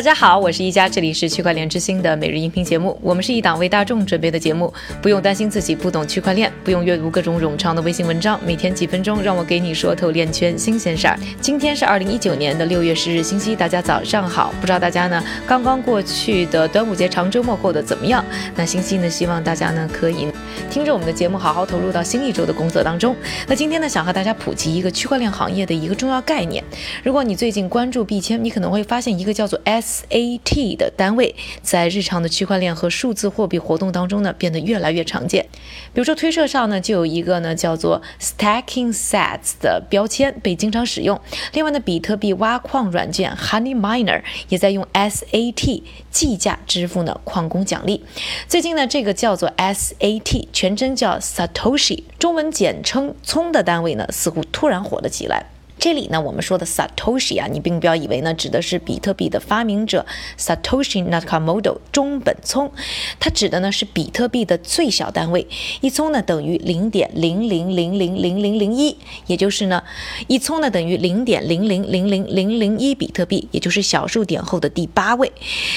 [0.00, 2.98] 大家好，我是一加，这里是区块链之星的每日音频节目。
[3.02, 11.18] 我们是一档为大众准备的节目，不用担心自己不懂区块链，不用阅读各种冗长的微信文章，每天几分钟，让我给你说透链圈新鲜事儿。
[11.42, 14.54] 今天是二零一九年的六月十日，星期一，大家早上好。
[14.58, 18.24] 不知道大家呢，刚刚过去的端午节长周末过得怎么样？
[18.56, 20.28] 那星期一呢，希望大家呢可以
[20.70, 23.14] 听着我们的节目，好好投入到新一周的工作当中。
[23.46, 26.64] 那今天呢，想和大家普及一个区块链行业的一个重要概念。
[27.04, 35.46] 如果你最近关注币圈，你可能会发现一个叫做 S SAT 的单位，在日常的区块链和数字货币活动当中呢，变得越来越常见。
[35.92, 41.20] 比如说推特上呢，就有一个呢叫做 Stacking Sats 的标签被经常使用。
[41.52, 48.04] 另外呢，比特币挖矿软件 Honey Miner 也在用 SAT 计价支付呢矿工奖励。
[48.46, 55.46] 最近呢，这个叫做 SAT，全称叫 Satoshi，中文简称聪的单位呢，似乎突然火了起来。
[55.80, 60.04] 这里呢，我们说的 Satoshi 啊，你并不要以为呢，指的是比特币的发明者
[60.38, 62.70] Satoshi Nakamoto 中本聪，
[63.18, 65.48] 它指的呢是比特币的最小单位，
[65.80, 69.82] 一聪呢等于零点零零零零零零零一，也就是呢，
[70.26, 75.32] 一聪呢等于零点零零零零零零一比特币，也就是小数点后的第八位，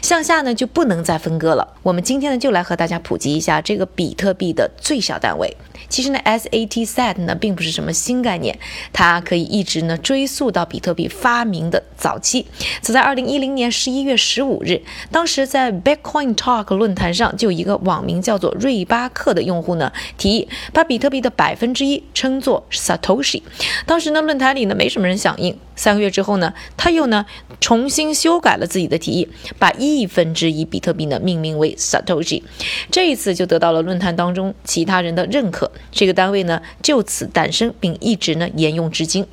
[0.00, 1.76] 向下呢就不能再分割了。
[1.82, 5.56] 我们今天呢就来和大家普及一下这个比特币的最小单位。
[5.88, 8.56] 其实呢，SAT SAT 呢并不是什么新概念，
[8.92, 12.46] 它可以一直呢追溯到比特币发明的早期。
[12.80, 23.42] 早在2010年11月15日，当时在 Bitcoin Talk 论坛上，就有一个网名叫做瑞巴克的用户呢提议把比特币的百分之一称作 Satoshi。
[23.84, 25.58] 当时呢论坛里呢没什么人响应。
[25.74, 27.24] 三个月之后呢，他又呢
[27.60, 29.28] 重新修改了自己的提议，
[29.60, 32.42] 把亿分之一比特币呢命名为 Satoshi。
[32.90, 35.70] 这一次就得到了论坛当中其他人的认可。
[35.92, 39.24] 这个单位呢，就此诞生，并一直呢沿用至今。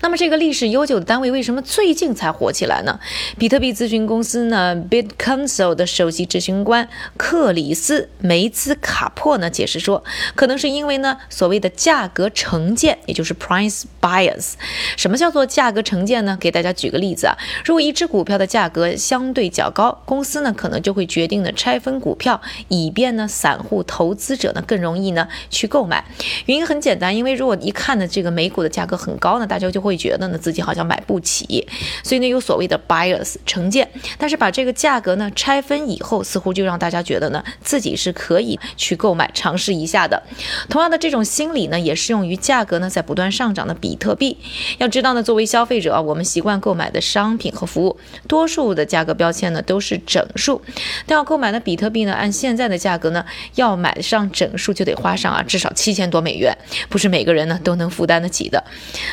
[0.00, 2.98] 那么这个历史悠久的单位为什么最近才火起来呢？
[3.38, 10.02] 比特币咨询公司呢，BitCounsel 的首席执行官克里斯梅兹卡珀呢解释说，
[10.34, 14.54] 可能是因为呢所谓的价格成见，也就是 price bias。
[14.96, 16.36] 什么叫做价格成见呢？
[16.40, 26.04] 给大家举个例子啊，如果一只股票的价格相对较高，公司呢可能就会决定呢拆分股票，以便呢散户投资者呢更容易呢去购买。
[26.46, 29.46] 原因很简单，因为如果一看呢这个美股的价格很高呢。
[29.52, 31.68] 大家就会觉得呢自己好像买不起，
[32.02, 33.86] 所以呢有所谓的 bias 成见。
[34.16, 40.22] 但是把这个价格呢拆分以后，似乎就让大家觉得呢自己是可以去购买尝试一下的。
[40.70, 44.38] 同样的这种心理呢也适用于价格呢在不断上涨的比特币。
[44.78, 50.62] 要知道呢作为消费者啊，我们习惯购买的商品和服务，多数的价格标签呢都是整数。
[51.04, 53.22] 但要购买的比特币呢，按现在的价格呢，
[53.56, 56.56] 要买上整数就得花上啊至少七千多美元，
[56.88, 58.64] 不是每个人呢都能负担得起的。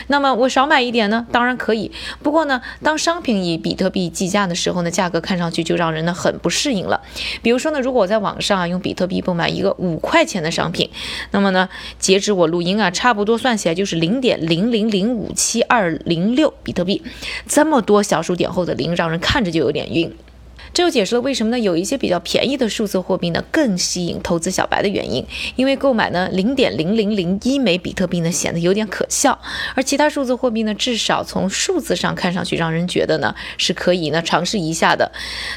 [0.08, 1.92] 那么我少买一点呢，当然可以。
[2.22, 7.02] 不过呢，当商品以比特币计价的时候呢，价格看上去就让人呢很不适应了。
[7.42, 10.90] 比如说呢，如果我在网上啊用比特币购买一个五块钱的商品，
[11.32, 17.02] 那么呢，截止我录音啊，差不多算起来就是零点零零零五七二零六比特币，
[17.48, 20.14] 这么多小数点后的零，让人看着就有点晕。
[20.80, 21.60] 这就解释了为什么呢？
[21.60, 25.26] 有一些比较便宜的数字货币呢更吸引投资小白的原因。
[25.58, 29.38] 因为购买呢零点零零零一枚比特币呢显得有点可笑，
[29.76, 35.12] 而其他数字货币呢至少从数字上看上去让人觉得呢是可以呢尝试一下的。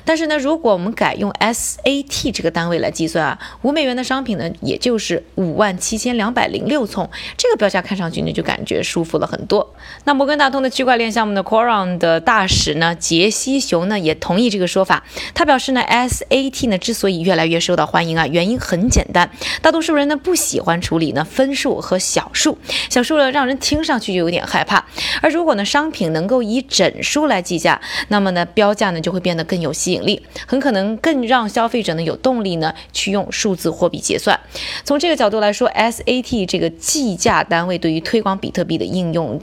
[0.04, 9.72] 但是呢，如果我们改用 SAT 这个单位来计算啊，五美元的商品呢也就是五万七千两百零六聪，这个标价看上去呢就感觉舒服了很多。
[10.02, 15.04] 那摩根大通的区块链项目的 c o r o n 的大使呢杰西熊呢也同意这个说法。
[15.34, 19.30] 他表示呢，SAT 呢之所以越来越受到欢迎啊，原因很简单，
[19.60, 22.58] 大多数人呢不喜欢处理呢分数和小数，
[22.90, 24.84] 小数呢让人听上去就有点害怕，
[25.20, 34.38] 而如果呢商品能够以整数来计价，那么呢标价呢就会变得更有吸引力，很可能更让消费者呢有动力呢去用数字货币结算。
[34.84, 39.40] 从这个角度来说，SAT 这个计价单位对于推广比特币的应用。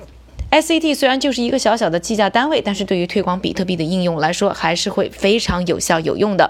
[0.51, 6.49] SAT 虽然就是一个小小的计价单位，但是对于推广比特币的应用来说，还是会非常有效有用的。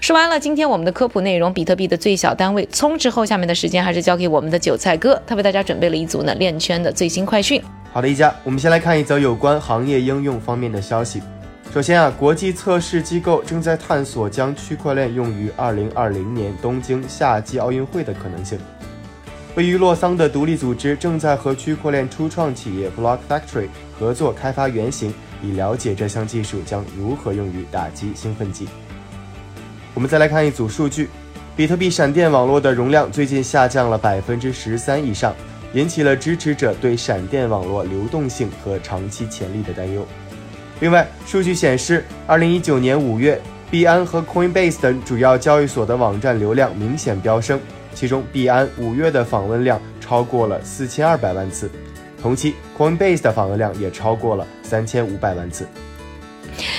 [0.00, 7.60] 说完了今天我们的科普内容，比特币的最小单位聪之后，下面的时间还是交给我们的韭菜哥，他为大家准备了一组呢链圈的最新快讯。
[7.92, 11.20] 好的，一家，我们先来看一则有关行业应用方面的消息。
[11.74, 18.56] 首先啊，国际测试机构正在探索将区块链用于2020年东京夏季奥运会的可能性。
[19.56, 23.66] 位于洛桑的独立组织正在和区块链初创企业 Block Factory
[23.98, 25.12] 合作开发原型，
[25.42, 28.68] 以了解这项技术将如何用于打击兴奋剂。
[29.92, 31.08] 我们再来看一组数据：
[31.56, 35.34] 比特币闪电网络的容量最近下降了百分之十三以上，
[35.74, 40.06] 引起了支持者对闪电网络流动性和长期潜力的担忧。
[40.78, 43.38] 另外，数据显示，二零一九年五月，
[43.68, 47.60] 币安和 Coinbase 等主要交易所的网站流量明显飙升，
[48.00, 51.70] 其中币安五月的访问量超过了四千二百万次，
[52.22, 55.66] 同期 Coinbase 的访问量也超过了三千五百万次。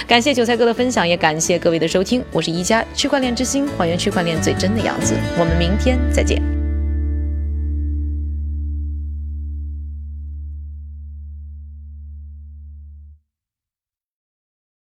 [0.07, 6.50] 感谢韭菜哥的分享，也感谢各位的收听，我是一加区块链之星，还原区块链最真的样子，我们明天再见。